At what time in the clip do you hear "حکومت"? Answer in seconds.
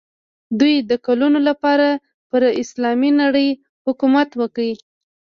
3.85-4.29